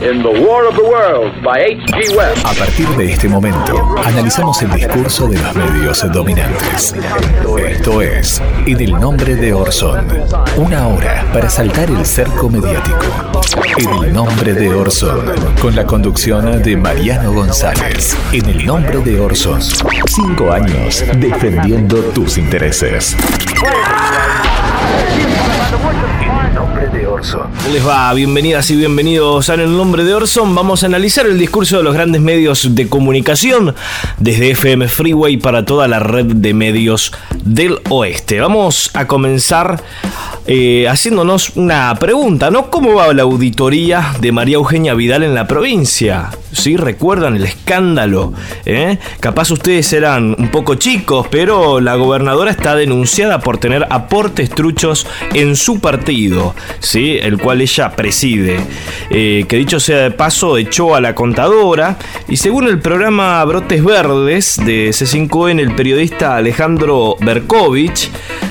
[0.00, 2.16] In The War of the Worlds by H.G.
[2.16, 2.44] Wells.
[2.44, 6.94] A partir de este momento, analizamos el discurso de los medios dominantes.
[7.58, 10.06] Esto es En el nombre de Orson.
[10.56, 13.06] Una hora para saltar el cerco mediático.
[13.78, 15.32] En el nombre de Orson.
[15.60, 18.16] Con la conducción de Mariano González.
[18.32, 19.60] En el nombre de Orson.
[19.62, 23.16] Cinco años defendiendo tus intereses.
[26.54, 27.50] Nombre de Orson.
[27.50, 28.14] ¿Cómo les va?
[28.14, 30.54] Bienvenidas y bienvenidos a En el nombre de Orson.
[30.54, 33.74] Vamos a analizar el discurso de los grandes medios de comunicación
[34.18, 37.12] desde FM Freeway para toda la red de medios
[37.42, 38.38] del oeste.
[38.40, 39.82] Vamos a comenzar
[40.46, 42.70] eh, haciéndonos una pregunta, ¿no?
[42.70, 46.28] ¿Cómo va la auditoría de María Eugenia Vidal en la provincia?
[46.52, 46.76] ¿Sí?
[46.76, 48.34] ¿Recuerdan el escándalo?
[48.66, 48.98] ¿Eh?
[49.20, 55.06] Capaz ustedes eran un poco chicos, pero la gobernadora está denunciada por tener aportes truchos
[55.32, 56.43] en su partido,
[56.80, 57.18] ¿sí?
[57.20, 58.58] El cual ella preside.
[59.10, 61.96] Eh, que dicho sea de paso, echó a la contadora
[62.28, 68.10] y según el programa Brotes Verdes de C5N, el periodista Alejandro Berkovich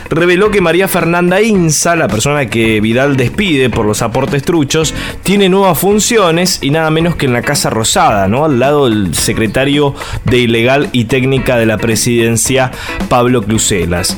[0.09, 5.49] reveló que María Fernanda Inza, la persona que Vidal despide por los aportes truchos, tiene
[5.49, 8.45] nuevas funciones y nada menos que en la Casa Rosada, ¿no?
[8.45, 12.71] Al lado del secretario de Ilegal y Técnica de la Presidencia,
[13.09, 14.17] Pablo Cluselas.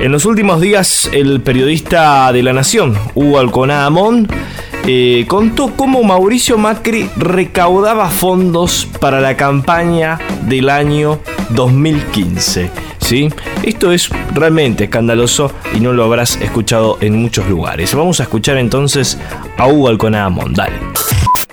[0.00, 3.88] En los últimos días, el periodista de La Nación, Hugo Alconá
[4.86, 11.20] eh, contó cómo Mauricio Macri recaudaba fondos para la campaña del año
[11.50, 12.70] 2015.
[12.98, 13.32] ¿sí?
[13.62, 17.94] Esto es realmente escandaloso y no lo habrás escuchado en muchos lugares.
[17.94, 19.18] Vamos a escuchar entonces
[19.56, 20.52] a Hugo Alconamón.
[20.52, 20.78] Dale.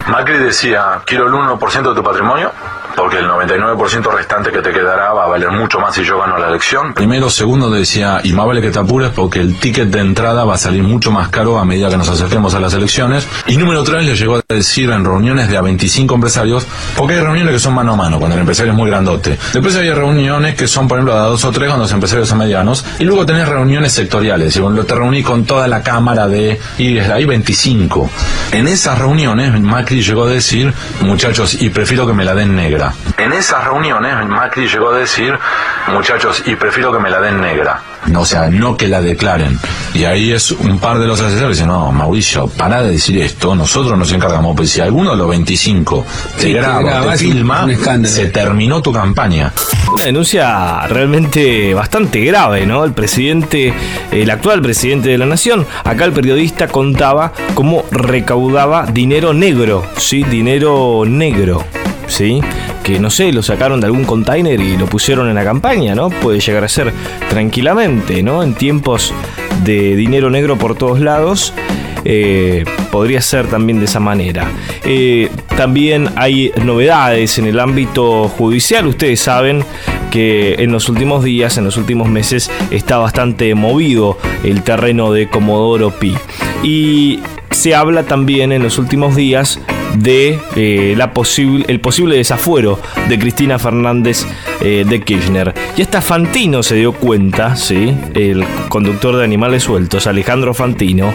[0.07, 2.51] Macri decía, quiero el 1% de tu patrimonio,
[2.95, 6.37] porque el 99% restante que te quedará va a valer mucho más si yo gano
[6.37, 6.93] la elección.
[6.93, 10.55] Primero, segundo decía, y más vale que te apures porque el ticket de entrada va
[10.55, 13.27] a salir mucho más caro a medida que nos acerquemos a las elecciones.
[13.47, 17.21] Y número tres, le llegó a decir en reuniones de a 25 empresarios, porque hay
[17.21, 19.37] reuniones que son mano a mano, cuando el empresario es muy grandote.
[19.53, 22.37] Después hay reuniones que son, por ejemplo, a dos o tres cuando los empresarios son
[22.37, 22.85] medianos.
[22.99, 26.97] Y luego tenés reuniones sectoriales, y cuando te reuní con toda la cámara de, y
[26.99, 28.09] ahí 25.
[28.51, 32.80] En esas reuniones, Macri llegó a decir, muchachos, y prefiero que me la den negra.
[33.17, 35.37] En esas reuniones, Macri llegó a decir,
[35.91, 37.81] muchachos, y prefiero que me la den negra.
[38.07, 39.59] No, o sea, no que la declaren.
[39.93, 43.55] Y ahí es un par de los asesores dicen, no, Mauricio, para de decir esto,
[43.55, 44.55] nosotros nos encargamos.
[44.55, 46.05] Pues si alguno de los 25
[46.35, 47.67] te Sí, te graba, graba, te filma,
[48.03, 49.53] se terminó tu campaña.
[49.93, 52.83] Una denuncia realmente bastante grave, ¿no?
[52.83, 53.73] El presidente,
[54.11, 60.23] el actual presidente de la nación, acá el periodista contaba cómo recaudaba dinero negro, ¿sí?
[60.23, 61.63] Dinero negro,
[62.07, 62.41] ¿sí?
[62.99, 66.09] No sé, lo sacaron de algún container y lo pusieron en la campaña, ¿no?
[66.09, 66.93] Puede llegar a ser
[67.29, 68.43] tranquilamente, ¿no?
[68.43, 69.13] En tiempos
[69.63, 71.53] de dinero negro por todos lados.
[72.03, 74.51] eh, podría ser también de esa manera.
[74.83, 78.87] Eh, también hay novedades en el ámbito judicial.
[78.87, 79.63] Ustedes saben
[80.09, 85.29] que en los últimos días, en los últimos meses, está bastante movido el terreno de
[85.29, 86.15] Comodoro Pi.
[86.63, 87.19] Y
[87.51, 89.59] se habla también en los últimos días
[89.95, 92.79] de eh, la posible, el posible desafuero
[93.09, 94.25] de Cristina Fernández
[94.61, 95.53] eh, de Kirchner.
[95.77, 97.95] Y hasta Fantino se dio cuenta, ¿sí?
[98.13, 101.13] el conductor de Animales Sueltos, Alejandro Fantino,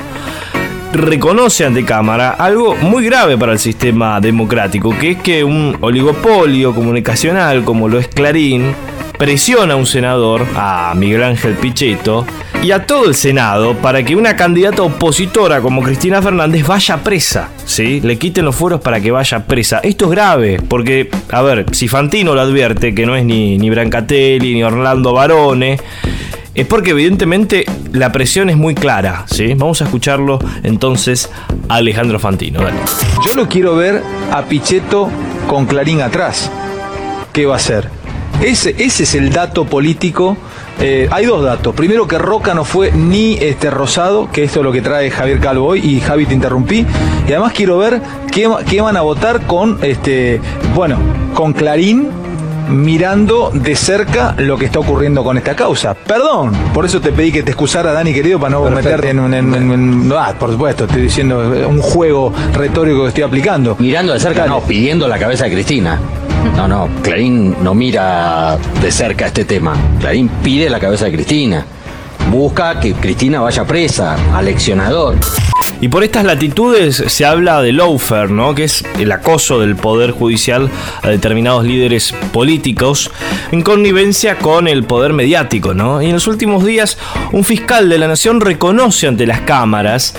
[0.92, 6.74] reconoce ante cámara algo muy grave para el sistema democrático, que es que un oligopolio
[6.74, 8.74] comunicacional como lo es Clarín
[9.18, 12.26] presiona a un senador, a Miguel Ángel Pichetto,
[12.62, 17.50] y a todo el Senado para que una candidata opositora como Cristina Fernández vaya presa,
[17.64, 18.00] ¿sí?
[18.00, 19.80] Le quiten los fueros para que vaya presa.
[19.82, 23.70] Esto es grave, porque, a ver, si Fantino lo advierte, que no es ni, ni
[23.70, 25.78] Brancatelli ni Orlando Barone,
[26.54, 29.54] es porque evidentemente la presión es muy clara, ¿sí?
[29.54, 31.30] Vamos a escucharlo entonces
[31.68, 32.60] a Alejandro Fantino.
[33.24, 35.10] Yo lo quiero ver a Pichetto
[35.46, 36.50] con Clarín atrás.
[37.32, 37.95] ¿Qué va a hacer?
[38.42, 40.36] Ese, ese es el dato político.
[40.78, 41.74] Eh, hay dos datos.
[41.74, 45.40] Primero que Roca no fue ni este Rosado, que esto es lo que trae Javier
[45.40, 46.84] Calvo hoy, y Javi te interrumpí.
[47.26, 48.00] Y además quiero ver
[48.30, 50.40] qué, qué van a votar con este,
[50.74, 50.98] bueno,
[51.34, 52.08] con Clarín
[52.68, 55.94] mirando de cerca lo que está ocurriendo con esta causa.
[55.94, 59.32] Perdón, por eso te pedí que te excusara, Dani, querido, para no meterte en un...
[59.34, 63.76] en- en- en- ah, por supuesto, estoy diciendo eh, un juego retórico que estoy aplicando.
[63.78, 65.98] Mirando de cerca, no, pidiendo la cabeza de Cristina.
[66.54, 69.74] No, no, Clarín no mira de cerca este tema.
[69.98, 71.64] Clarín pide la cabeza de Cristina.
[72.30, 75.16] Busca que Cristina vaya presa, aleccionador.
[75.80, 78.54] Y por estas latitudes se habla de lawfare, ¿no?
[78.54, 80.70] que es el acoso del Poder Judicial
[81.02, 83.10] a determinados líderes políticos
[83.52, 85.74] en connivencia con el poder mediático.
[85.74, 86.00] ¿no?
[86.00, 86.98] Y en los últimos días
[87.32, 90.14] un fiscal de la Nación reconoce ante las cámaras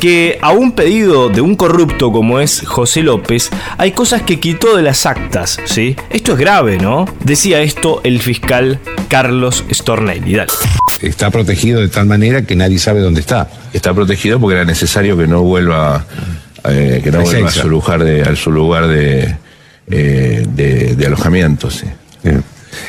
[0.00, 4.76] que a un pedido de un corrupto como es José López hay cosas que quitó
[4.76, 5.58] de las actas.
[5.64, 5.96] ¿sí?
[6.10, 7.06] Esto es grave, ¿no?
[7.24, 10.38] Decía esto el fiscal Carlos Stornelli.
[11.02, 13.48] Está protegido de tal manera que nadie sabe dónde está.
[13.72, 16.04] Está protegido porque era necesario que no vuelva,
[16.64, 19.36] eh, que no vuelva a su lugar de, a su lugar de,
[19.90, 21.70] eh, de, de alojamiento.
[21.70, 21.86] sí.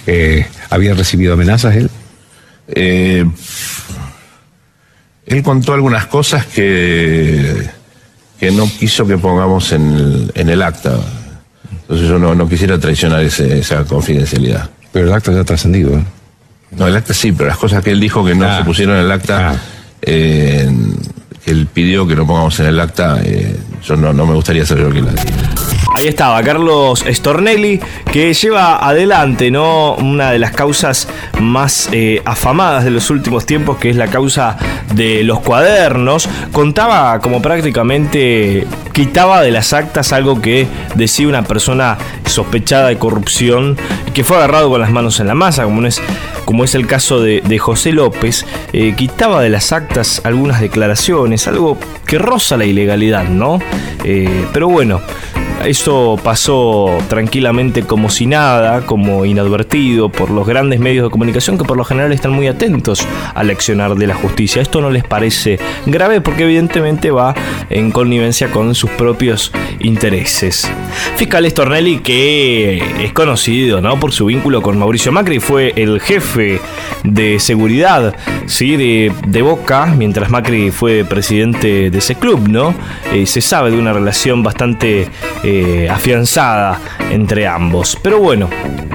[0.07, 1.89] Eh, ¿Había recibido amenazas él?
[2.67, 3.25] Eh,
[5.27, 7.67] él contó algunas cosas que,
[8.39, 10.95] que no quiso que pongamos en el, en el acta.
[11.81, 14.69] Entonces yo no, no quisiera traicionar ese- esa confidencialidad.
[14.91, 15.97] Pero el acta ya ha trascendido.
[15.97, 16.03] ¿eh?
[16.77, 18.57] No, el acta sí, pero las cosas que él dijo que no Ah.
[18.59, 19.55] se pusieron en el acta, Ah.
[20.01, 20.69] eh,
[21.43, 24.65] que él pidió que no pongamos en el acta, eh, yo no, no me gustaría
[24.65, 25.37] ser yo quien las diga.
[25.95, 27.79] Ahí estaba Carlos Stornelli,
[28.11, 29.93] que lleva adelante ¿no?
[29.93, 31.07] una de las causas
[31.39, 34.57] más eh, afamadas de los últimos tiempos, que es la causa
[34.93, 36.27] de los cuadernos.
[36.51, 43.77] Contaba como prácticamente quitaba de las actas algo que decía una persona sospechada de corrupción,
[44.13, 46.01] que fue agarrado con las manos en la masa, como es,
[46.43, 51.77] como es el caso de, José López, eh, quitaba de las actas algunas declaraciones, algo
[52.05, 53.59] que roza la ilegalidad, ¿no?
[54.03, 54.99] Eh, pero bueno.
[55.63, 61.63] Eso pasó tranquilamente como si nada, como inadvertido por los grandes medios de comunicación que
[61.63, 64.61] por lo general están muy atentos al accionar de la justicia.
[64.61, 67.33] Esto no les parece grave porque evidentemente va
[67.69, 70.69] en connivencia con sus propios intereses.
[71.15, 73.99] Fiscal Stornelli que es conocido ¿no?
[73.99, 76.59] por su vínculo con Mauricio Macri, fue el jefe
[77.03, 78.15] de seguridad
[78.45, 78.75] ¿sí?
[78.75, 82.73] de, de Boca mientras Macri fue presidente de ese club, ¿no?
[83.13, 85.07] Eh, se sabe de una relación bastante
[85.47, 86.79] eh, afianzada
[87.11, 87.97] entre ambos.
[88.01, 88.49] Pero bueno,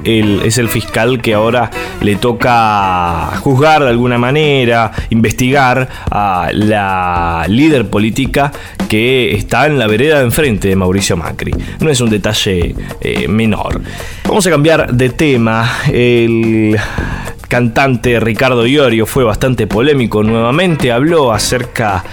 [0.05, 1.71] él es el fiscal que ahora
[2.01, 8.51] le toca juzgar de alguna manera, investigar a la líder política
[8.89, 11.53] que está en la vereda de enfrente de Mauricio Macri.
[11.79, 13.81] No es un detalle eh, menor.
[14.27, 15.71] Vamos a cambiar de tema.
[15.93, 16.77] El
[17.51, 22.05] cantante Ricardo Iorio fue bastante polémico nuevamente, habló acerca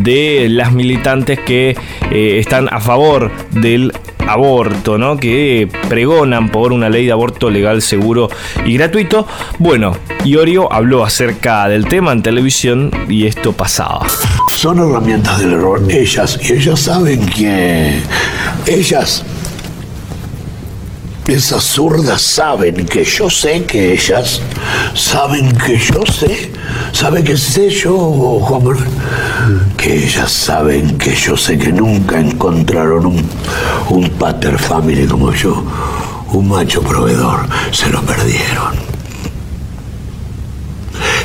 [0.00, 1.76] de las militantes que
[2.10, 3.92] eh, están a favor del
[4.26, 5.16] aborto, ¿no?
[5.16, 8.28] Que pregonan por una ley de aborto legal, seguro
[8.66, 9.28] y gratuito.
[9.58, 14.06] Bueno, Iorio habló acerca del tema en televisión y esto pasaba.
[14.48, 18.00] son herramientas del error ellas y ellas saben que
[18.66, 19.24] ellas
[21.30, 24.40] esas zurdas saben que yo sé que ellas
[24.94, 26.50] saben que yo sé
[26.92, 27.96] saben que sé yo
[28.40, 28.84] Juan Manuel
[29.76, 33.24] que ellas saben que yo sé que nunca encontraron un,
[33.90, 35.64] un pater family como yo
[36.32, 38.74] un macho proveedor se lo perdieron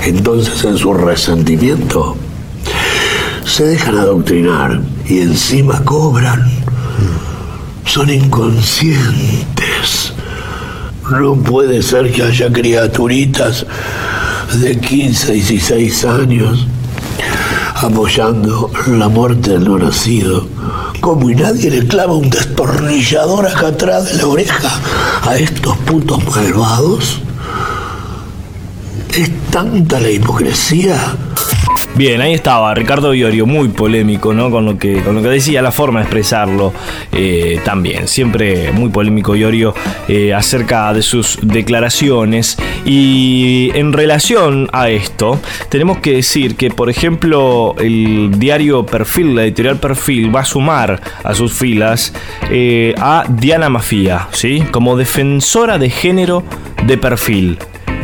[0.03, 2.15] entonces en su resentimiento
[3.45, 6.43] se dejan adoctrinar y encima cobran.
[7.85, 9.54] Son inconscientes.
[11.11, 13.65] No puede ser que haya criaturitas
[14.59, 16.67] de 15, 16 años
[17.75, 20.47] apoyando la muerte del no nacido.
[21.01, 24.81] Como y nadie le clava un destornillador acá atrás de la oreja
[25.21, 27.19] a estos putos malvados.
[29.13, 30.97] Es tanta la hipocresía
[31.97, 34.51] Bien, ahí estaba Ricardo Iorio, muy polémico, ¿no?
[34.51, 36.73] Con lo que, con lo que decía, la forma de expresarlo
[37.13, 38.09] eh, también.
[38.09, 39.73] Siempre muy polémico Iorio
[40.09, 42.57] eh, acerca de sus declaraciones.
[42.83, 49.43] Y en relación a esto, tenemos que decir que, por ejemplo, el diario Perfil, la
[49.43, 52.13] editorial Perfil, va a sumar a sus filas
[52.51, 54.65] eh, a Diana Mafía, ¿sí?
[54.69, 56.43] Como defensora de género
[56.85, 57.57] de perfil.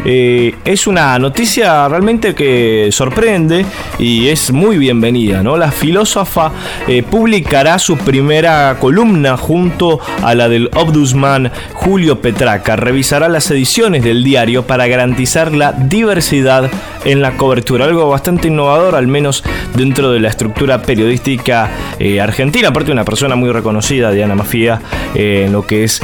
[0.03, 3.65] Eh, es una noticia realmente que sorprende
[3.99, 5.43] y es muy bienvenida.
[5.43, 5.57] ¿no?
[5.57, 6.51] La filósofa
[6.87, 12.75] eh, publicará su primera columna junto a la del Obdusman Julio Petraca.
[12.75, 16.69] Revisará las ediciones del diario para garantizar la diversidad
[17.05, 17.85] en la cobertura.
[17.85, 19.43] Algo bastante innovador, al menos
[19.75, 22.69] dentro de la estructura periodística eh, argentina.
[22.69, 24.81] Aparte una persona muy reconocida, Diana Mafía,
[25.13, 26.01] en lo que es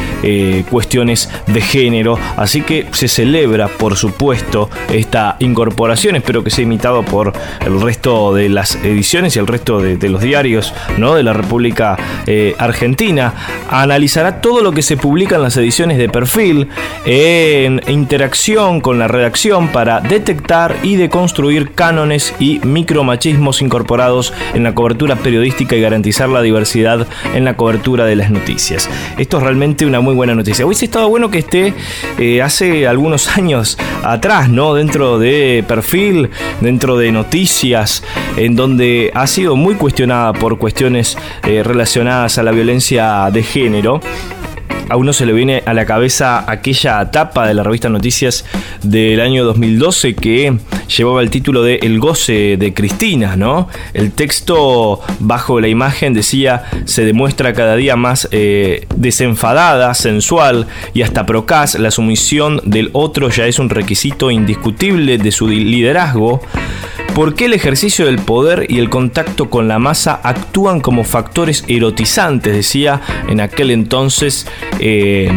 [0.70, 2.20] cuestiones de género.
[2.36, 6.18] Así que se celebra por por supuesto, esta incorporación.
[6.18, 7.32] Espero que sea imitado por
[7.66, 11.16] el resto de las ediciones y el resto de, los diarios ¿no?
[11.16, 13.34] de la República eh, Argentina.
[13.70, 16.68] Analizará todo lo que se publica en las ediciones de perfil
[17.06, 24.76] en interacción con la redacción para detectar y deconstruir cánones y micromachismos incorporados en la
[24.76, 28.90] cobertura periodística y garantizar la diversidad en la cobertura de las noticias.
[29.18, 30.66] Esto es realmente una muy buena noticia.
[30.66, 31.74] Hubiese estado bueno que esté
[32.18, 34.74] eh, hace algunos años atrás, ¿no?
[34.74, 36.30] Dentro de perfil,
[36.62, 38.04] dentro de noticias,
[38.36, 44.02] en donde ha sido muy cuestionada por cuestiones eh, relacionadas a la violencia de género
[44.90, 48.46] a uno se le viene a la cabeza aquella etapa de la revista Noticias
[48.84, 50.58] del año 2012 que
[50.96, 53.68] llevaba el título de El goce de Cristina, ¿no?
[53.94, 61.02] El texto bajo la imagen decía se demuestra cada día más eh, desenfadada, sensual y
[61.02, 61.76] hasta procaz.
[61.76, 66.42] La sumisión del otro ya es un requisito indiscutible de su liderazgo.
[67.18, 71.64] ¿Por qué el ejercicio del poder y el contacto con la masa actúan como factores
[71.68, 72.54] erotizantes?
[72.54, 74.46] Decía en aquel entonces
[74.80, 75.28] eh,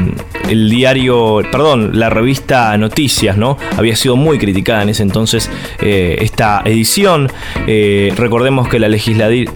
[0.50, 3.56] el diario, perdón, la revista Noticias, ¿no?
[3.78, 5.48] Había sido muy criticada en ese entonces
[5.80, 7.32] eh, esta edición.
[7.66, 8.88] Eh, recordemos que la,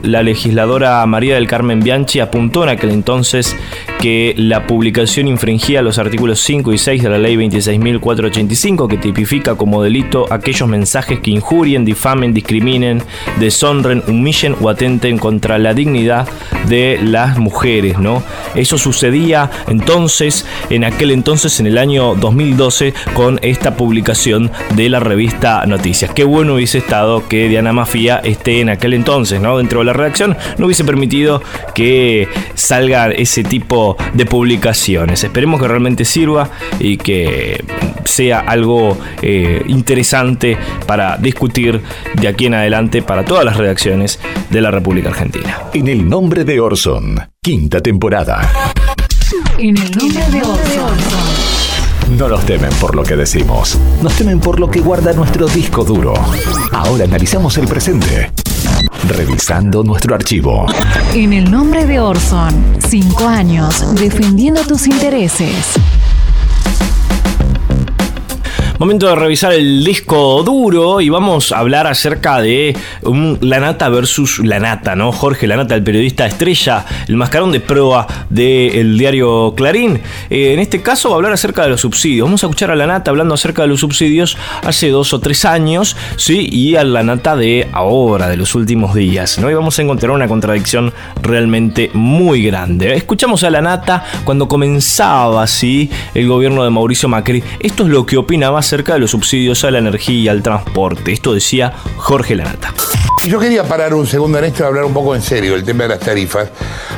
[0.03, 3.55] la legisladora María del Carmen Bianchi apuntó en aquel entonces
[4.01, 9.57] que la publicación infringía los artículos 5 y 6 de la ley 26.485 que tipifica
[9.57, 13.03] como delito aquellos mensajes que injurien, difamen, discriminen,
[13.39, 16.29] deshonren, humillen o atenten contra la dignidad
[16.69, 18.23] de las mujeres, ¿no?
[18.55, 25.01] Eso sucedía entonces, en aquel entonces, en el año 2012, con esta publicación de la
[25.01, 26.13] revista Noticias.
[26.15, 29.59] Qué bueno hubiese estado que Diana Mafia esté en aquel entonces, ¿no?
[29.59, 31.43] Dentro de la redacción, no hubiese permitido
[31.75, 35.25] que salga ese tipo de publicaciones.
[35.25, 37.65] Esperemos que realmente sirva y que
[38.05, 40.57] sea algo eh, interesante
[40.87, 41.81] para discutir
[42.21, 44.19] de aquí en adelante para todas las redacciones
[44.51, 45.63] de la República Argentina.
[45.73, 48.51] En el nombre de Orson, quinta temporada.
[49.59, 50.99] En el nombre de Orson.
[52.19, 55.85] No nos temen por lo que decimos, nos temen por lo que guarda nuestro disco
[55.85, 56.15] duro.
[56.73, 58.31] Ahora analizamos el presente
[59.09, 60.67] revisando nuestro archivo.
[61.15, 65.75] En el nombre de Orson, cinco años defendiendo tus intereses.
[68.77, 74.41] Momento de revisar el disco duro y vamos a hablar acerca de un Lanata versus
[74.41, 75.13] Lanata, ¿no?
[75.13, 80.01] Jorge Lanata, el periodista estrella, el mascarón de prueba del diario Clarín.
[80.29, 82.27] Eh, en este caso va a hablar acerca de los subsidios.
[82.27, 85.97] Vamos a escuchar a Lanata hablando acerca de los subsidios hace dos o tres años,
[86.17, 86.49] ¿sí?
[86.51, 89.49] Y a Lanata de ahora, de los últimos días, ¿no?
[89.53, 92.93] Y vamos a encontrar una contradicción realmente muy grande.
[92.95, 95.91] Escuchamos a Lanata cuando comenzaba, ¿sí?
[96.13, 97.45] El gobierno de Mauricio Macri.
[97.61, 101.13] Esto es lo que opinaba acerca de los subsidios a la energía y al transporte.
[101.13, 102.73] Esto decía Jorge Lanata.
[103.29, 105.83] Yo quería parar un segundo en esto y hablar un poco en serio del tema
[105.83, 106.49] de las tarifas,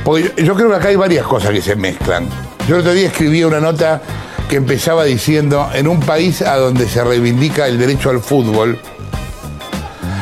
[0.04, 2.28] porque yo, creo que acá hay varias cosas que se mezclan.
[2.68, 4.00] Yo el otro día escribí una nota
[4.48, 8.78] que empezaba diciendo, en un país a donde se reivindica el derecho al fútbol,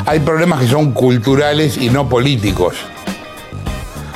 [0.07, 2.77] hay problemas que son culturales y no políticos.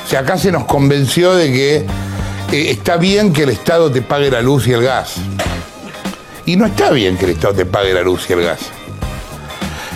[0.03, 4.01] O sea, acá se nos convenció de que eh, está bien que el Estado te
[4.01, 5.17] pague la luz y el gas.
[6.49, 8.57] Y no está bien que el Estado te pague la luz y el gas.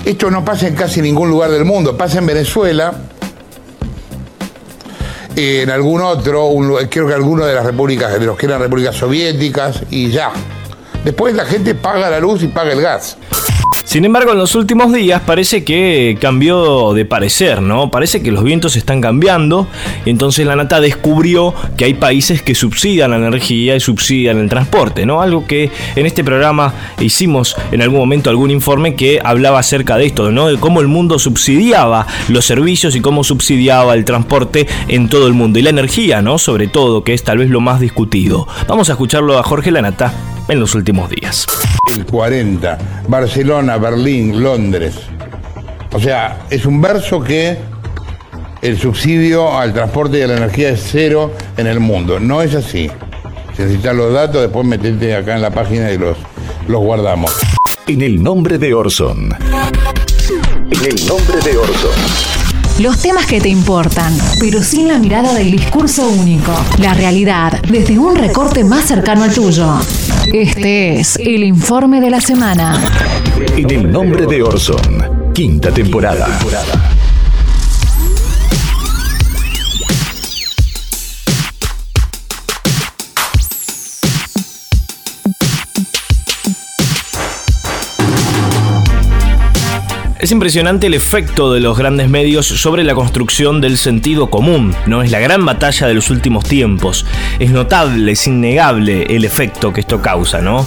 [0.06, 1.98] Esto no pasa en casi ningún lugar del mundo.
[1.98, 2.94] Pasa en Venezuela,
[5.36, 6.52] en algún otro,
[6.92, 10.32] creo que alguno de las repúblicas, de los que eran repúblicas soviéticas, y ya.
[11.04, 13.18] Después la gente paga la luz y paga el gas.
[13.94, 17.92] Sin embargo, en los últimos días parece que cambió de parecer, ¿no?
[17.92, 19.68] Parece que los vientos están cambiando.
[20.04, 24.50] Y entonces la Nata descubrió que hay países que subsidian la energía y subsidian el
[24.50, 25.22] transporte, ¿no?
[25.22, 30.08] Algo que en este programa hicimos en algún momento algún informe que hablaba acerca de
[30.08, 30.48] esto, ¿no?
[30.48, 35.34] De cómo el mundo subsidiaba los servicios y cómo subsidiaba el transporte en todo el
[35.34, 35.60] mundo.
[35.60, 36.40] Y la energía, ¿no?
[36.40, 38.48] Sobre todo, que es tal vez lo más discutido.
[38.68, 41.46] Vamos a escucharlo a Jorge Lanata en los últimos días.
[41.96, 44.96] El 40, Barcelona, Berlín, Londres.
[45.92, 47.58] O sea, es un verso que
[48.62, 52.20] el subsidio al transporte y a la energía es cero en el mundo.
[52.20, 52.90] No es así.
[53.56, 56.18] Si necesitas los datos, después metete acá en la página y los,
[56.68, 57.32] los guardamos.
[57.88, 59.36] En el nombre de Orson.
[60.72, 62.34] En el nombre de Orson.
[62.80, 66.52] Los temas que te importan, pero sin la mirada del discurso único.
[66.80, 69.80] La realidad desde un recorte más cercano al tuyo.
[70.32, 72.80] Este es el informe de la semana.
[73.58, 76.27] En el nombre de Orson, quinta temporada.
[90.24, 95.01] Es impresionante el efecto de los grandes medios sobre la construcción del sentido común, ¿no?
[95.01, 97.06] Es la gran batalla de los últimos tiempos.
[97.39, 100.65] Es notable, es innegable el efecto que esto causa, ¿no?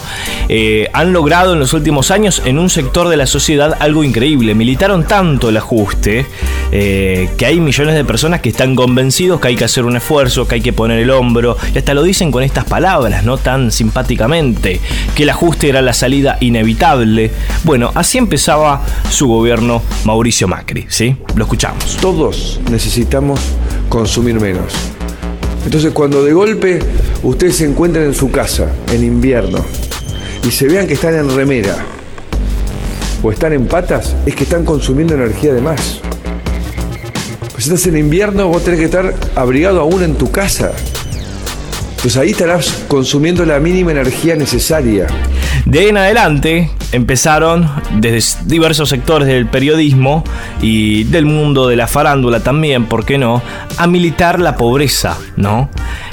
[0.51, 4.55] Eh, han logrado en los últimos años en un sector de la sociedad algo increíble.
[4.55, 6.27] Militaron tanto el ajuste
[6.71, 10.47] eh, que hay millones de personas que están convencidos que hay que hacer un esfuerzo,
[10.47, 13.73] que hay que poner el hombro, y hasta lo dicen con estas palabras, no tan
[13.73, 14.83] simpáticamente,
[15.15, 17.31] que el ajuste era la salida inevitable.
[17.65, 19.46] Bueno, así empezaba su gobierno
[20.05, 20.87] Mauricio Macri.
[20.89, 21.17] ¿sí?
[21.37, 21.97] Lo escuchamos.
[22.01, 23.41] Todos necesitamos
[23.89, 24.73] consumir menos.
[25.65, 26.81] Entonces cuando de golpe
[27.23, 29.65] ustedes se encuentran en su casa, en invierno,
[30.47, 31.77] y se vean que están en remera
[33.23, 36.01] o están en patas, es que están consumiendo energía de más.
[37.53, 40.73] Pues si estás en invierno, vos tenés que estar abrigado aún en tu casa.
[41.97, 45.07] Entonces ahí estarás consumiendo la mínima energía necesaria.
[45.67, 50.23] De ahí en adelante empezaron desde diversos sectores del periodismo
[50.63, 53.43] y del mundo de la farándula también, ¿por qué no?,
[53.77, 55.69] a militar la pobreza, ¿no?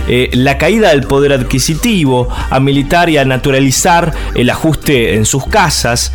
[0.08, 5.46] Eh, la caída del poder adquisitivo, a militar y a naturalizar el ajuste en sus
[5.46, 6.14] casas.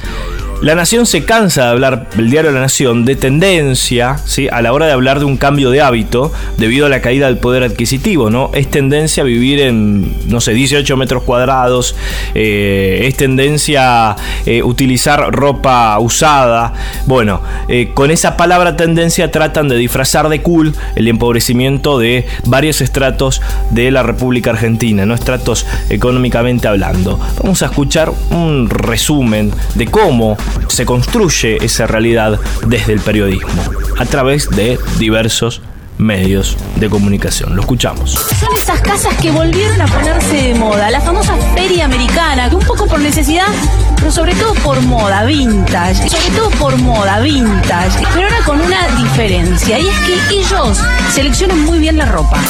[0.61, 4.49] La Nación se cansa de hablar, el diario La Nación, de tendencia, ¿sí?
[4.51, 7.39] a la hora de hablar de un cambio de hábito debido a la caída del
[7.39, 8.51] poder adquisitivo, ¿no?
[8.55, 11.95] Es tendencia a vivir en, no sé, 18 metros cuadrados,
[12.35, 16.73] eh, es tendencia a eh, utilizar ropa usada.
[17.07, 22.81] Bueno, eh, con esa palabra tendencia tratan de disfrazar de cool el empobrecimiento de varios
[22.81, 27.21] estratos de la República Argentina, no estratos económicamente hablando.
[27.41, 30.37] Vamos a escuchar un resumen de cómo
[30.69, 33.63] se construye esa realidad desde el periodismo,
[33.99, 35.61] a través de diversos
[35.99, 37.55] medios de comunicación.
[37.55, 38.13] Lo escuchamos.
[38.13, 42.65] Son esas casas que volvieron a ponerse de moda, la famosa feria americana, que un
[42.65, 43.49] poco por necesidad,
[43.97, 48.89] pero sobre todo por moda, vintage, sobre todo por moda, vintage, pero ahora con una
[48.97, 50.79] diferencia, y es que ellos
[51.13, 52.41] seleccionan muy bien la ropa.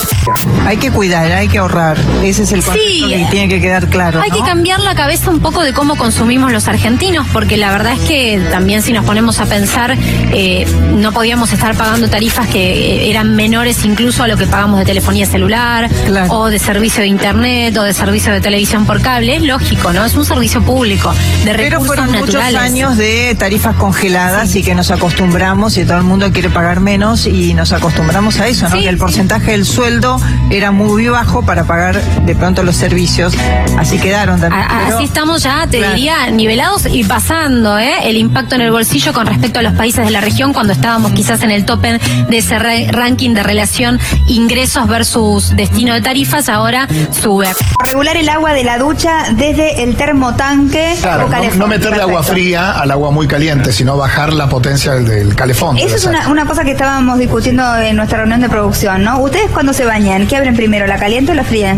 [0.66, 4.20] Hay que cuidar, hay que ahorrar, ese es el concepto que tiene que quedar claro.
[4.20, 4.36] Hay ¿no?
[4.36, 8.00] que cambiar la cabeza un poco de cómo consumimos los argentinos, porque la verdad es
[8.00, 9.96] que también si nos ponemos a pensar,
[10.32, 14.84] eh, no podíamos estar pagando tarifas que eran menores incluso a lo que pagamos de
[14.84, 15.88] telefonía celular,
[16.28, 19.36] o de servicio de internet, o de servicio de televisión por cable.
[19.36, 20.04] Es lógico, ¿no?
[20.04, 21.14] Es un servicio público
[21.44, 25.98] de Pero recursos fueron muchos años de tarifas congeladas y que nos acostumbramos y todo
[25.98, 28.74] el mundo quiere pagar menos y nos acostumbramos a eso, ¿no?
[28.76, 30.20] que el porcentaje del sueldo
[30.50, 33.34] era muy bajo para pagar de pronto los servicios.
[33.78, 34.62] Así quedaron también.
[34.62, 35.94] A- pero- Así estamos ya, te Claro.
[35.94, 37.92] diría, nivelados y pasando ¿eh?
[38.04, 41.12] el impacto en el bolsillo con respecto a los países de la región cuando estábamos
[41.12, 42.90] quizás en el tope de ese ra-
[43.28, 47.46] ranking de relación ingresos versus destino de tarifas, ahora sube.
[47.84, 51.58] Regular el agua de la ducha desde el termotanque Claro, o no, calefón.
[51.58, 55.76] no meterle agua fría al agua muy caliente, sino bajar la potencia del, del calefón.
[55.76, 59.18] Esa debe es una, una cosa que estábamos discutiendo en nuestra reunión de producción, ¿no?
[59.20, 61.76] ¿Ustedes cuando se bañan, qué abren primero, la caliente o la fría?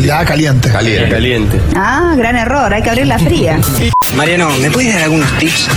[0.00, 0.70] Ya caliente.
[0.70, 1.10] Caliente.
[1.10, 1.60] Caliente.
[1.76, 3.58] Ah, gran error, hay que abrir la fría.
[4.16, 5.68] Mariano, ¿me puedes dar algunos tips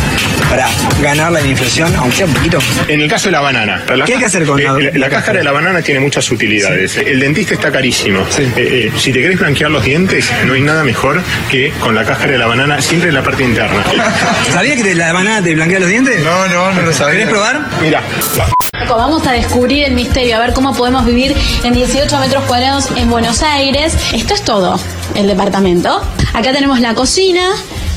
[0.50, 0.68] para
[1.02, 2.60] ganar la inflación, aunque sea un poquito?
[2.88, 3.84] En el caso de la banana.
[3.96, 6.00] la ¿Qué hay que hacer con eh, la- la, la cáscara de la banana tiene
[6.00, 6.98] muchas utilidades.
[6.98, 8.20] El dentista está carísimo.
[8.38, 12.04] Eh, eh, si te querés blanquear los dientes, no hay nada mejor que con la
[12.04, 13.84] cáscara de la banana, siempre en la parte interna.
[14.52, 16.24] ¿Sabías que la banana te blanquea los dientes?
[16.24, 17.14] No, no, no lo sabía.
[17.20, 17.62] ¿Querés probar?
[17.82, 18.02] Mira.
[18.90, 23.10] Vamos a descubrir el misterio, a ver cómo podemos vivir en 18 metros cuadrados en
[23.10, 23.96] Buenos Aires.
[24.14, 24.80] Esto es todo,
[25.16, 26.02] el departamento.
[26.34, 27.52] Acá tenemos la cocina.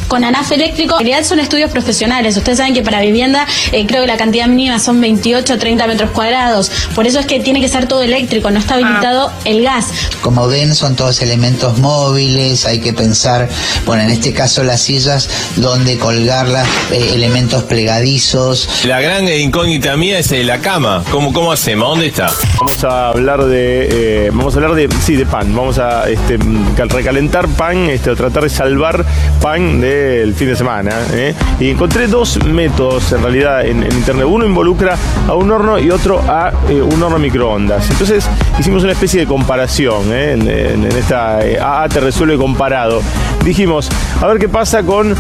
[0.09, 2.37] Con ANAF eléctrico, en realidad son estudios profesionales.
[2.37, 5.87] Ustedes saben que para vivienda eh, creo que la cantidad mínima son 28 o 30
[5.87, 6.71] metros cuadrados.
[6.95, 9.89] Por eso es que tiene que ser todo eléctrico, no está habilitado el gas.
[10.21, 13.49] Como ven, son todos elementos móviles, hay que pensar,
[13.85, 18.69] bueno, en este caso las sillas, donde colgarlas, eh, elementos plegadizos.
[18.85, 21.03] La gran incógnita mía es eh, la cama.
[21.11, 21.89] ¿Cómo, cómo hacemos?
[21.91, 22.31] ¿Dónde está?
[22.59, 23.89] Vamos a hablar de,
[24.27, 25.55] eh, vamos a hablar de, sí, de pan.
[25.55, 26.39] Vamos a este,
[26.77, 29.05] cal- recalentar pan, este, o tratar de salvar
[29.41, 30.93] pan del fin de semana.
[31.13, 31.35] ¿eh?
[31.61, 34.27] Y encontré dos métodos en realidad en, internet.
[34.29, 34.97] Uno involucra
[35.29, 37.89] a un horno y otro a eh, un horno microondas.
[37.91, 38.27] Entonces
[38.59, 40.33] hicimos una especie de comparación ¿eh?
[40.33, 43.03] en, en- esta AA te resuelve comparado.
[43.45, 43.89] Dijimos,
[44.21, 45.15] a ver qué pasa con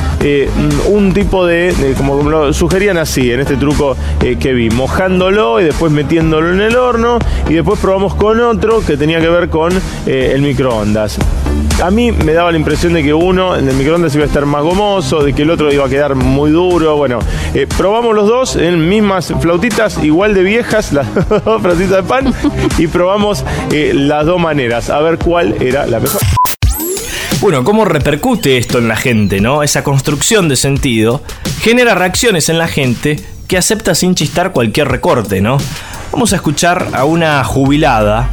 [0.89, 5.93] un tipo de, como lo sugerían así, en este truco que vi, mojándolo y después
[5.93, 9.73] metiéndolo en el horno y después probamos con otro que tenía que ver con
[10.07, 11.19] el microondas.
[11.83, 14.47] A mí me daba la impresión de que uno en el microondas iba a estar
[14.47, 16.97] más gomoso, de que el otro iba a quedar muy duro.
[16.97, 17.19] Bueno,
[17.53, 21.07] eh, probamos los dos en mismas flautitas, igual de viejas, las
[21.45, 22.35] dos flautitas de pan,
[22.79, 26.23] y probamos eh, las dos maneras, a ver cuál era la mejor.
[27.43, 29.63] Bueno, ¿cómo repercute esto en la gente, no?
[29.63, 31.23] Esa construcción de sentido
[31.61, 35.59] genera reacciones en la gente que acepta sin chistar cualquier recorte, ¿no?
[36.11, 38.31] Vamos a escuchar a una jubilada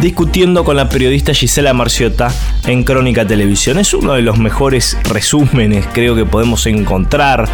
[0.00, 2.32] discutiendo con la periodista Gisela Marciota
[2.66, 3.78] en Crónica Televisión.
[3.78, 7.48] Es uno de los mejores resúmenes, creo que podemos encontrar,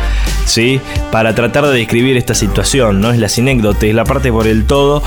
[0.50, 0.80] ¿sí?
[1.10, 3.10] Para tratar de describir esta situación, ¿no?
[3.12, 5.02] Es las anécdotas, es la parte por el todo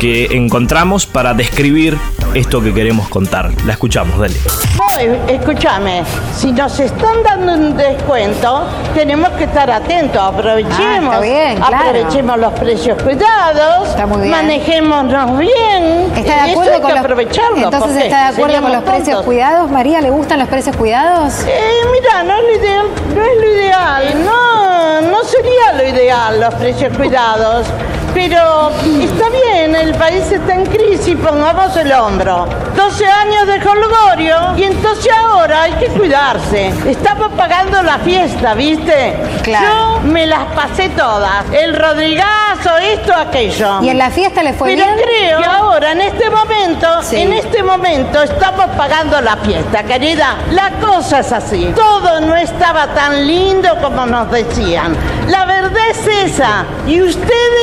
[0.00, 1.96] que encontramos para describir
[2.34, 3.50] esto que queremos contar.
[3.64, 4.34] La escuchamos, dale.
[4.76, 6.02] Voy, escúchame,
[6.36, 11.76] si nos están dando un descuento, tenemos que estar atentos, aprovechemos, Ah, está bien, claro.
[11.88, 14.30] aprovechemos los precios cuidados, bien.
[14.30, 16.12] manejémonos bien.
[16.14, 17.56] ¿Está de Eso acuerdo hay con que los aprovecharlo.
[17.64, 19.24] Entonces está de acuerdo con los precios tontos.
[19.24, 21.32] cuidados, María, ¿le gustan los precios cuidados?
[21.48, 26.40] Eh, mira, no es lo ideal, no es lo ideal, no, no sería lo ideal
[26.40, 27.66] los precios cuidados.
[28.16, 28.70] Pero
[29.02, 32.48] está bien, el país está en crisis, pongamos el hombro.
[32.74, 36.72] 12 años de holgorio y entonces ahora hay que cuidarse.
[36.86, 39.16] Estamos pagando la fiesta, ¿viste?
[39.44, 41.44] Yo me las pasé todas.
[41.52, 43.82] El Rodrigazo, esto, aquello.
[43.82, 45.06] ¿Y en la fiesta le fue Pero bien?
[45.06, 50.36] creo que ahora, en este momento, en este momento estamos pagando la fiesta, querida.
[50.52, 51.70] La cosa es así.
[51.76, 54.96] Todo no estaba tan lindo como nos decían.
[55.28, 56.64] La verdad es esa.
[56.86, 57.55] Y ustedes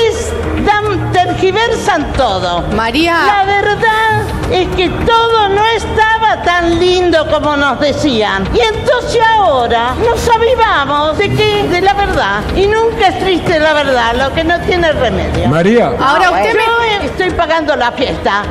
[0.65, 2.61] dan, tergiversan todo.
[2.75, 3.17] María.
[3.25, 8.47] La verdad es que todo no estaba tan lindo como nos decían.
[8.53, 12.41] Y entonces ahora nos avivamos de que, de la verdad.
[12.55, 15.47] Y nunca es triste la verdad, lo que no tiene remedio.
[15.47, 15.91] María.
[15.99, 17.05] Ahora usted me...
[17.05, 18.43] estoy pagando la fiesta.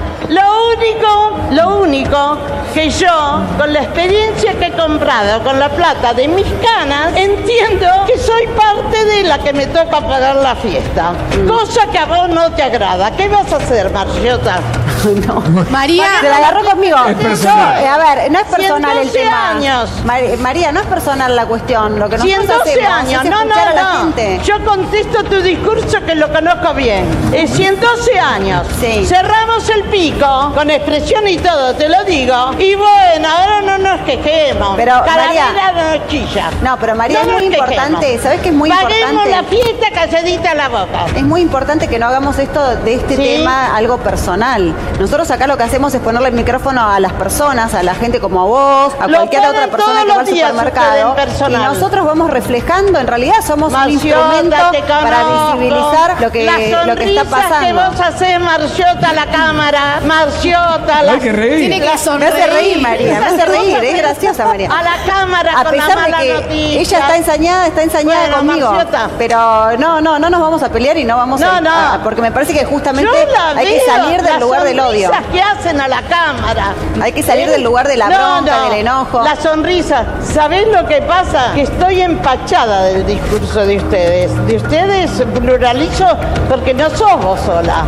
[0.62, 2.38] Lo único, lo único
[2.72, 7.87] que yo, con la experiencia que he comprado, con la plata de mis canas, entiendo
[8.07, 11.14] que soy parte de la que me toca pagar la fiesta.
[11.48, 13.11] Cosa que a vos no te agrada.
[13.16, 14.61] ¿Qué vas a hacer, Marciota?
[15.27, 15.43] No.
[15.71, 16.97] María, Se la agarró conmigo.
[17.31, 19.51] Es Yo, a ver, no es personal el 112 tema.
[19.51, 19.91] años.
[20.05, 21.99] Mari- María, no es personal la cuestión.
[21.99, 24.01] Lo que nosotros 112 hacemos años, es no, escuchar a la no, no.
[24.15, 24.41] gente.
[24.45, 27.05] Yo contesto tu discurso que lo conozco bien.
[27.33, 28.67] Es 112 años.
[29.07, 32.53] Cerramos el pico con expresión y todo, te lo digo.
[32.59, 34.77] Y bueno, ahora no nos quejemos.
[34.77, 36.51] Pero, Calavera María- no chilla.
[36.62, 39.31] No, pero María, es muy importante, ¿sabes qué es muy Paguemos importante?
[39.31, 41.07] la fiesta calladita la boca.
[41.17, 43.23] Es muy importante que no hagamos esto de este Sí.
[43.23, 44.75] tema algo personal.
[44.99, 48.21] Nosotros acá lo que hacemos es ponerle el micrófono a las personas, a la gente
[48.21, 51.17] como a vos, a Lo cualquier otra persona que va al supermercado.
[51.49, 56.95] Y nosotros vamos reflejando, en realidad somos un instrumento para visibilizar lo que, Las lo
[56.97, 57.67] que está pasando.
[57.67, 60.01] que vos hacés, Marciota, a la cámara.
[60.07, 61.19] Marciota, Hay la...
[61.19, 61.69] que reír.
[61.69, 62.33] Tiene que sonreír.
[62.35, 64.69] Me hace reír, María, me hace reír, es graciosa, María.
[64.71, 66.81] A la cámara A con la pesar de mala que noticia.
[66.81, 68.71] ella está ensañada, está ensañada Bueno, conmigo.
[68.73, 69.11] Marciota.
[69.19, 71.71] Pero no, no, no nos vamos a pelear y no vamos No, a, no.
[71.71, 73.11] a- porque me parece que justamente
[73.57, 75.11] hay que salir del lugar del odio.
[75.33, 76.75] que hacen a la cámara.
[77.01, 79.23] Hay que salir del lugar de la bronca, del enojo.
[79.23, 80.05] La sonrisa.
[80.23, 81.53] ¿Sabés lo que pasa?
[81.55, 84.47] Que estoy empachada del discurso de ustedes.
[84.47, 86.07] De ustedes pluralizo
[86.49, 87.85] porque no sos vos sola.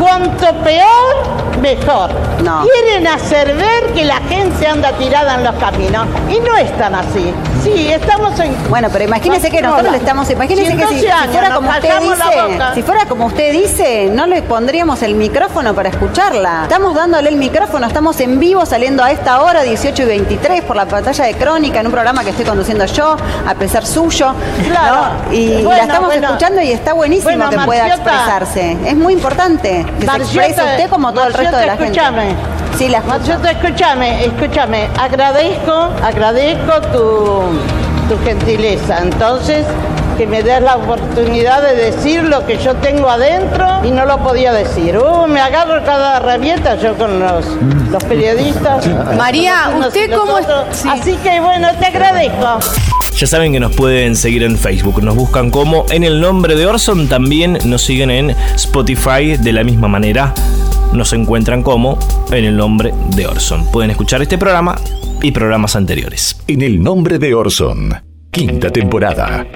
[0.00, 2.10] Cuanto peor, mejor.
[2.64, 6.06] Quieren hacer ver que la gente anda tirada en los caminos.
[6.28, 7.32] Y no es tan así.
[7.62, 8.54] Sí, estamos en.
[8.68, 12.00] Bueno, pero imagínese que nosotros estamos, imagínese que si, si 112 años, fuera como usted
[12.00, 16.64] dice, si fuera como usted dice, no le pondríamos el micrófono para escucharla.
[16.64, 20.74] Estamos dándole el micrófono, estamos en vivo saliendo a esta hora, 18 y 23, por
[20.74, 24.34] la pantalla de Crónica, en un programa que estoy conduciendo yo, a pesar suyo.
[24.66, 25.14] Claro.
[25.30, 25.32] ¿no?
[25.32, 26.26] Y Bueno, la estamos bueno.
[26.26, 28.76] escuchando y está buenísimo Bueno, que pueda expresarse.
[28.84, 32.22] Es muy importante que se exprese usted como todo el resto de la escúchame.
[32.22, 32.42] gente.
[32.78, 33.18] Sí, la escucho.
[33.18, 34.88] Marciota, escúchame, escúchame.
[34.98, 38.98] Agradezco, agradezco tu, tu gentileza.
[39.02, 39.66] Entonces,
[40.16, 44.18] que me des la oportunidad de decir lo que yo tengo adentro y no lo
[44.18, 44.98] podía decir.
[44.98, 47.46] Uh, me agarro cada herramienta yo con los,
[47.90, 48.86] los periodistas.
[49.16, 50.46] María, ¿usted cómo es-.
[50.86, 52.58] Así que bueno, te agradezco.
[53.16, 56.66] Ya saben que nos pueden seguir en Facebook, nos buscan como en el nombre de
[56.66, 60.32] Orson, también nos siguen en Spotify de la misma manera,
[60.92, 61.98] nos encuentran como
[62.30, 63.66] en el nombre de Orson.
[63.70, 64.76] Pueden escuchar este programa
[65.22, 66.42] y programas anteriores.
[66.46, 67.94] En el nombre de Orson,
[68.30, 69.46] quinta temporada.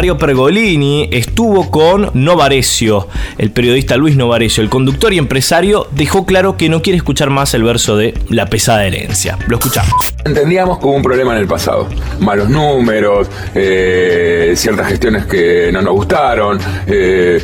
[0.00, 6.56] Mario Pergolini estuvo con Novarecio, el periodista Luis Novarecio, el conductor y empresario, dejó claro
[6.56, 9.38] que no quiere escuchar más el verso de La pesada herencia.
[9.46, 10.14] Lo escuchamos.
[10.24, 11.86] Entendíamos como un problema en el pasado.
[12.18, 17.38] Malos números, eh, ciertas gestiones que no nos gustaron, eh,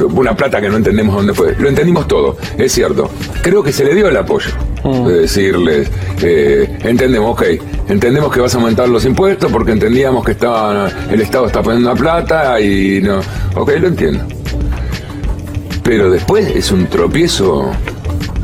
[0.00, 1.56] una plata que no entendemos dónde fue.
[1.58, 3.10] Lo entendimos todo, es cierto.
[3.42, 4.48] Creo que se le dio el apoyo.
[4.84, 5.90] De decirles,
[6.22, 7.42] eh, entendemos, ok,
[7.88, 11.90] entendemos que vas a aumentar los impuestos porque entendíamos que estaba, el Estado está poniendo
[11.90, 13.20] una plata y no.
[13.56, 14.24] Ok, lo entiendo.
[15.82, 17.70] Pero después es un tropiezo,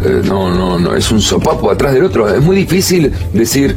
[0.05, 2.29] eh, no, no, no, es un sopapo atrás del otro.
[2.29, 3.77] Es muy difícil decir,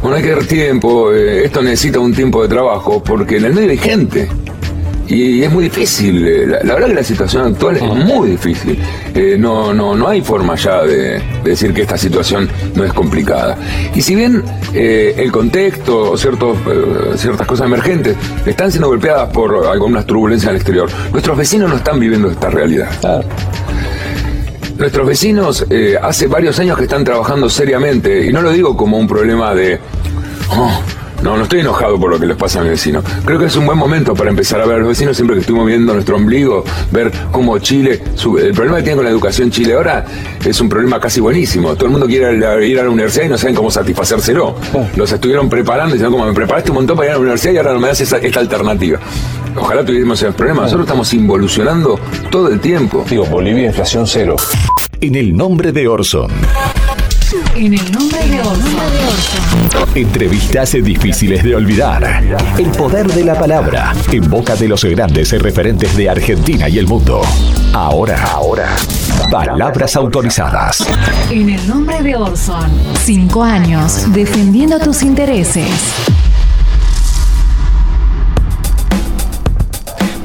[0.00, 3.54] Bueno, hay que dar tiempo, eh, esto necesita un tiempo de trabajo, porque en el
[3.54, 4.28] medio hay gente.
[5.10, 8.78] Y es muy difícil, eh, la, la verdad que la situación actual es muy difícil.
[9.14, 12.92] Eh, no, no, no hay forma ya de, de decir que esta situación no es
[12.92, 13.56] complicada.
[13.94, 14.42] Y si bien
[14.74, 20.56] eh, el contexto, ciertos, eh, ciertas cosas emergentes están siendo golpeadas por algunas turbulencias al
[20.56, 22.88] exterior, nuestros vecinos no están viviendo esta realidad.
[24.76, 25.64] Nuestros vecinos
[26.02, 29.80] hace varios años que están trabajando seriamente, y no lo digo como un problema de...
[30.50, 30.70] "Oh,
[31.22, 33.02] no, no estoy enojado por lo que les pasa a mi vecino.
[33.24, 35.40] Creo que es un buen momento para empezar a ver a los vecinos siempre que
[35.40, 38.00] estuvimos viendo nuestro ombligo, ver cómo Chile,
[38.40, 40.04] el problema que tiene con la educación Chile ahora
[40.44, 41.74] es un problema casi buenísimo.
[41.74, 44.54] Todo el mundo quiere ir a- la universidad y no saben cómo satisfacérselo.
[44.96, 47.52] Los estuvieron preparando y diciendo, como me preparaste un montón para ir a la universidad
[47.52, 48.98] y ahora no me das esa- esta alternativa.
[49.56, 50.62] Ojalá tuviésemos ese problema.
[50.62, 51.98] Nosotros estamos involucionando
[52.30, 53.04] todo el tiempo.
[53.08, 54.36] Digo, Bolivia, inflación cero.
[55.00, 56.30] En el nombre de Orson.
[57.58, 58.70] En el nombre de Orson.
[59.96, 62.22] Entrevistas difíciles de olvidar.
[62.56, 66.86] El poder de la palabra en boca de los grandes referentes de Argentina y el
[66.86, 67.20] mundo.
[67.72, 68.76] Ahora, ahora.
[69.32, 70.86] Palabras autorizadas.
[71.32, 72.70] En el nombre de Orson.
[73.02, 75.66] Cinco años defendiendo tus intereses.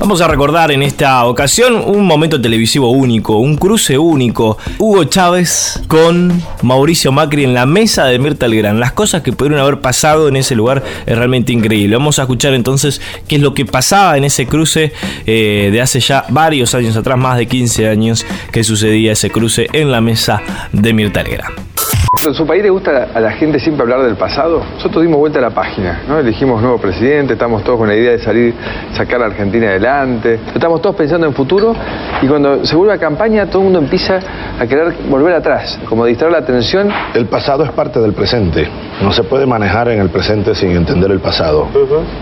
[0.04, 4.58] Vamos a recordar en esta ocasión un momento televisivo único, un cruce único.
[4.78, 8.82] Hugo Chávez con Mauricio Macri en la mesa de Mirta Legrand.
[8.82, 11.96] Las cosas que pudieron haber pasado en ese lugar es realmente increíble.
[11.96, 14.92] Vamos a escuchar entonces qué es lo que pasaba en ese cruce
[15.26, 19.70] eh, de hace ya varios años atrás, más de 15 años, que sucedía ese cruce
[19.72, 20.42] en la mesa
[20.74, 21.73] de Mirta Legrand.
[22.16, 24.62] ¿En su país le gusta a la gente siempre hablar del pasado?
[24.76, 26.20] Nosotros dimos vuelta a la página, ¿no?
[26.20, 28.54] Elegimos nuevo presidente, estamos todos con la idea de salir,
[28.94, 30.40] sacar a Argentina adelante.
[30.54, 31.76] Estamos todos pensando en futuro
[32.22, 34.20] y cuando se vuelve a campaña todo el mundo empieza
[34.60, 36.88] a querer volver atrás, como distraer la atención.
[37.16, 38.70] El pasado es parte del presente.
[39.02, 41.68] No se puede manejar en el presente sin entender el pasado.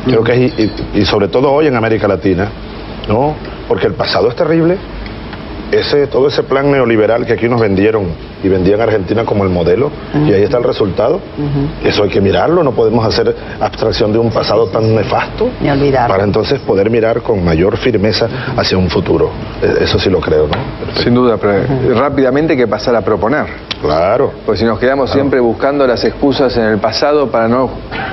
[0.05, 2.47] Creo que es, y, y sobre todo hoy en América Latina,
[3.09, 3.35] ¿no?
[3.67, 4.77] Porque el pasado es terrible.
[5.71, 8.07] Ese, todo ese plan neoliberal que aquí nos vendieron
[8.43, 9.89] y vendían a Argentina como el modelo,
[10.27, 11.19] y ahí está el resultado.
[11.83, 15.49] Eso hay que mirarlo, no podemos hacer abstracción de un pasado tan nefasto
[16.09, 19.29] para entonces poder mirar con mayor firmeza hacia un futuro.
[19.61, 21.01] E- Eso sí lo creo, ¿no?
[21.01, 21.63] Sin duda, pero
[21.99, 23.45] rápidamente hay que pasar a proponer.
[23.81, 24.31] Claro.
[24.45, 27.69] Pues si nos quedamos siempre buscando las excusas en el pasado para no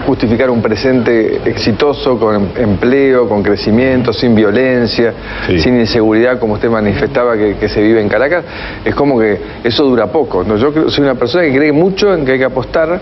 [0.06, 5.12] justificar un presente exitoso con em- empleo, con crecimiento, sin violencia,
[5.58, 8.44] sin inseguridad como usted manifestaba que, que se vive en Caracas,
[8.84, 10.42] es como que eso dura poco.
[10.44, 10.56] ¿no?
[10.56, 12.98] Yo creo- soy una persona que cree mucho en que hay que apostar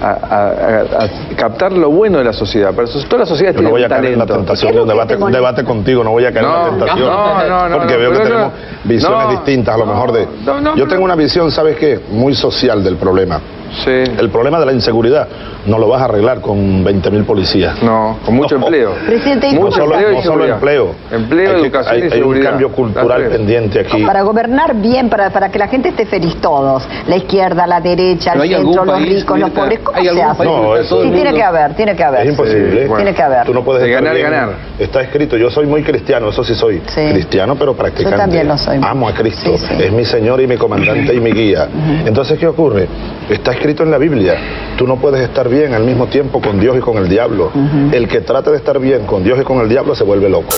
[0.00, 2.70] a, a- a- a captar lo bueno de la sociedad.
[2.74, 4.88] Pero eso- toda la sociedad Yo no voy a caer en la tentación de un
[4.88, 7.06] debate, un debate contigo, no voy a caer en la tentación.
[7.08, 10.12] no, no, no, porque no, veo que tenemos no, visiones no, distintas, a lo mejor
[10.12, 10.28] de.
[10.76, 12.00] Yo tengo una visión, ¿sabes qué?
[12.10, 13.40] Muy social del problema.
[13.86, 15.28] El problema de la inseguridad
[15.66, 17.82] no lo vas a arreglar con 20.000 policías.
[17.82, 18.94] No, con mucho empleo.
[19.06, 20.94] Presidente, y no mucho solo, empleo no solo empleo.
[21.10, 24.02] Empleo, Hay educación hay, y hay un cambio cultural pendiente aquí.
[24.04, 28.32] Para gobernar bien, para, para que la gente esté feliz todos, la izquierda, la derecha,
[28.32, 30.30] el ¿No centro, los país, ricos, los pobres, ¿cómo hay se hace?
[30.30, 32.20] está todo sí, tiene que haber, tiene que haber.
[32.26, 32.88] Es imposible.
[32.96, 33.46] Tiene que haber.
[33.46, 34.30] Tú no puedes De ganar, bien.
[34.30, 34.50] ganar.
[34.78, 36.78] Está escrito, yo soy muy cristiano, eso sí soy.
[36.78, 38.10] Cristiano, pero practicante.
[38.10, 38.78] Yo también lo soy.
[38.82, 39.54] Amo a Cristo.
[39.54, 41.68] Es mi Señor y mi comandante y mi guía.
[42.06, 42.88] Entonces, ¿qué ocurre?
[43.28, 44.34] Está escrito en la Biblia.
[44.78, 47.50] Tú no puedes estar bien al mismo tiempo con Dios y con el diablo.
[47.92, 50.48] El que trata de estar bien con Dios y con el diablo se vuelve loco.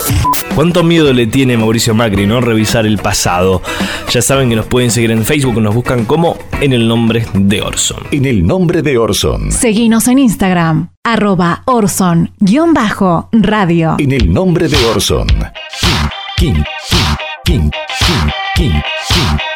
[0.55, 2.39] ¿Cuánto miedo le tiene Mauricio Macri, no?
[2.41, 3.63] Revisar el pasado.
[4.09, 7.61] Ya saben que nos pueden seguir en Facebook, nos buscan como en el nombre de
[7.61, 8.03] Orson.
[8.11, 9.51] En el nombre de Orson.
[9.51, 12.35] Seguinos en Instagram, arroba Orson-radio.
[13.97, 15.27] En el nombre de Orson.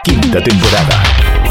[0.03, 1.44] Quinta temporada.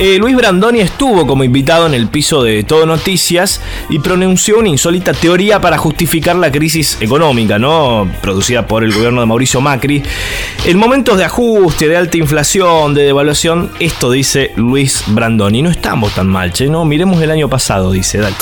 [0.00, 4.68] Eh, Luis Brandoni estuvo como invitado en el piso de Todo Noticias y pronunció una
[4.68, 8.08] insólita teoría para justificar la crisis económica, ¿no?
[8.22, 10.04] Producida por el gobierno de Mauricio Macri.
[10.66, 15.62] En momentos de ajuste, de alta inflación, de devaluación, esto dice Luis Brandoni.
[15.62, 16.84] No estamos tan mal, che, ¿no?
[16.84, 18.36] Miremos el año pasado, dice, dale.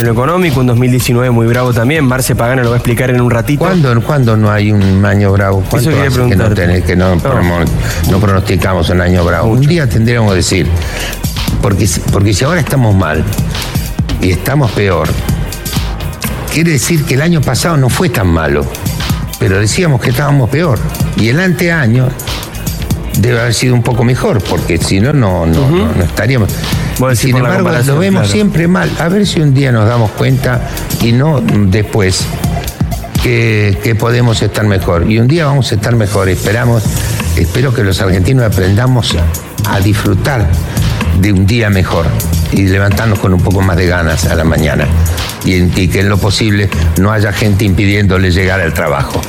[0.00, 2.06] En lo económico, un 2019 muy bravo también.
[2.06, 3.58] Marce Pagano lo va a explicar en un ratito.
[3.58, 5.62] ¿Cuándo, cuándo no hay un año bravo?
[5.68, 7.16] ¿Cuánto quería hace que no, tenés- que no,
[8.10, 9.50] no pronosticamos un año bravo?
[9.50, 10.66] Un día tendríamos que decir,
[11.60, 13.24] porque, si- porque si ahora estamos mal
[14.20, 15.08] y estamos peor,
[16.52, 18.64] quiere decir que el año pasado no fue tan malo,
[19.38, 20.78] pero decíamos que estábamos peor.
[21.16, 22.08] Y el anteaño
[23.18, 26.50] debe haber sido un poco mejor, porque si no, no, no, no, no estaríamos.
[27.14, 28.32] Sin embargo, lo vemos claro.
[28.32, 28.90] siempre mal.
[29.00, 30.68] A ver si un día nos damos cuenta
[31.00, 32.24] y no después
[33.22, 35.10] que, que podemos estar mejor.
[35.10, 36.28] Y un día vamos a estar mejor.
[36.28, 36.82] Esperamos,
[37.36, 39.16] espero que los argentinos aprendamos
[39.68, 40.48] a disfrutar
[41.20, 42.06] de un día mejor.
[42.52, 44.86] y levantarnos con un poco más de ganas a la mañana.
[45.44, 46.68] Y, que en lo posible
[47.00, 49.22] no haya gente impidiéndole llegar al trabajo.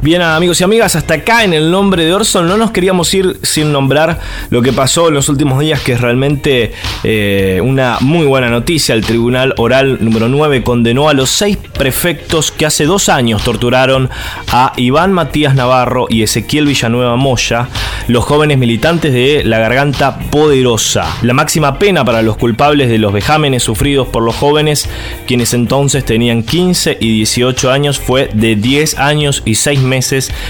[0.00, 3.36] Bien, amigos y amigas, hasta acá en el nombre de Orson no nos queríamos ir
[3.42, 8.24] sin nombrar lo que pasó en los últimos días, que es realmente eh, una muy
[8.24, 8.94] buena noticia.
[8.94, 14.08] El Tribunal Oral número 9 condenó a los seis prefectos que hace dos años torturaron
[14.52, 17.68] a Iván Matías Navarro y Ezequiel Villanueva Moya,
[18.06, 21.06] los jóvenes militantes de La Garganta Poderosa.
[21.22, 24.88] La máxima pena para los culpables de los vejámenes sufridos por los jóvenes,
[25.26, 29.87] quienes entonces tenían 15 y 18 años, fue de 10 años y 6 meses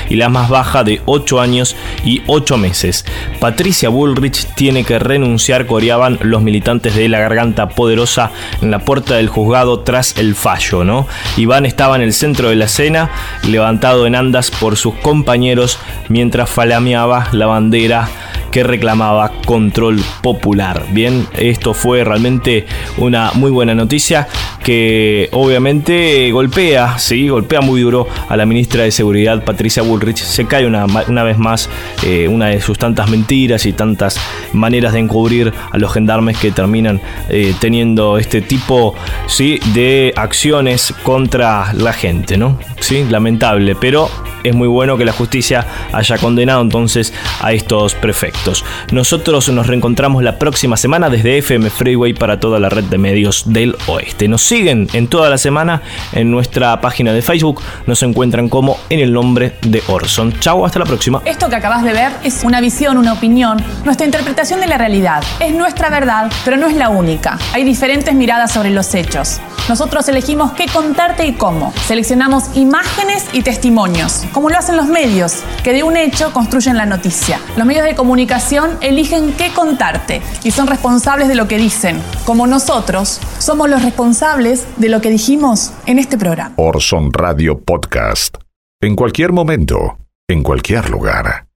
[0.08, 3.04] y la más baja de 8 años y 8 meses.
[3.40, 9.16] Patricia Bullrich tiene que renunciar, coreaban los militantes de la garganta poderosa en la puerta
[9.16, 11.06] del juzgado tras el fallo, ¿no?
[11.36, 13.10] Iván estaba en el centro de la escena,
[13.44, 18.08] levantado en andas por sus compañeros mientras flameaba la bandera
[18.50, 20.84] que reclamaba control popular.
[20.92, 24.28] Bien, esto fue realmente una muy buena noticia
[24.62, 30.18] que obviamente golpea, sí, golpea muy duro a la ministra de Seguridad Patricia Bullrich.
[30.18, 31.70] Se cae una, una vez más
[32.04, 34.20] eh, una de sus tantas mentiras y tantas
[34.52, 38.94] maneras de encubrir a los gendarmes que terminan eh, teniendo este tipo,
[39.26, 42.58] sí, de acciones contra la gente, ¿no?
[42.80, 44.08] Sí, lamentable, pero
[44.44, 48.64] es muy bueno que la justicia haya condenado entonces a estos prefectos.
[48.92, 53.44] Nosotros nos reencontramos la próxima semana desde FM Freeway para toda la red de medios
[53.46, 54.28] del oeste.
[54.28, 55.82] Nos siguen en toda la semana
[56.12, 57.62] en nuestra página de Facebook.
[57.86, 60.32] Nos encuentran como en el nombre de Orson.
[60.40, 61.22] Chau, hasta la próxima.
[61.24, 64.06] Esto que acabas de ver es una visión, una opinión, nuestra
[64.38, 65.24] interpretación de la realidad.
[65.40, 67.38] Es nuestra verdad, pero no es la única.
[67.52, 69.40] Hay diferentes miradas sobre los hechos.
[69.68, 71.72] Nosotros elegimos qué contarte y cómo.
[71.86, 76.86] Seleccionamos imágenes y testimonios, como lo hacen los medios, que de un hecho construyen la
[76.86, 77.40] noticia.
[77.56, 82.46] Los medios de comunicación eligen qué contarte y son responsables de lo que dicen, como
[82.46, 86.54] nosotros somos los responsables de lo que dijimos en este programa.
[86.56, 88.36] Orson Radio Podcast.
[88.80, 89.98] En cualquier momento,
[90.28, 91.47] en cualquier lugar.